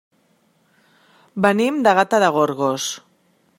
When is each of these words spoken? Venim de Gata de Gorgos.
Venim 1.47 1.79
de 1.89 1.95
Gata 2.01 2.23
de 2.25 2.33
Gorgos. 2.39 2.91